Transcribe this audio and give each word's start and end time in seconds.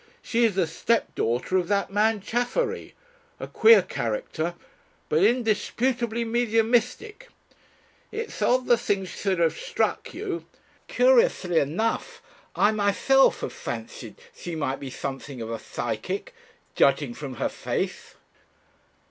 She 0.23 0.45
is 0.45 0.55
the 0.55 0.65
stepdaughter 0.65 1.57
of 1.57 1.67
that 1.67 1.91
man 1.93 2.21
Chaffery 2.21 2.95
a 3.39 3.45
queer 3.45 3.83
character, 3.83 4.55
but 5.09 5.21
indisputably 5.23 6.25
mediumistic. 6.25 7.29
It's 8.11 8.41
odd 8.41 8.65
the 8.65 8.79
thing 8.79 9.05
should 9.05 9.37
have 9.37 9.55
struck 9.55 10.11
you. 10.11 10.45
Curiously 10.87 11.59
enough 11.59 12.23
I 12.55 12.71
myself 12.71 13.41
have 13.41 13.53
fancied 13.53 14.15
she 14.35 14.55
might 14.55 14.79
be 14.79 14.89
something 14.89 15.39
of 15.39 15.51
a 15.51 15.59
psychic 15.59 16.33
judging 16.73 17.13
from 17.13 17.35
her 17.35 17.47
face." 17.49 18.15